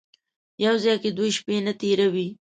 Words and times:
یو 0.65 0.75
ځای 0.83 0.97
کې 1.03 1.09
دوې 1.17 1.29
شپې 1.37 1.55
نه 1.67 1.73
تېروي. 1.79 2.27